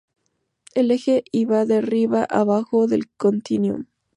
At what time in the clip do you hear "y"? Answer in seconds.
1.31-1.45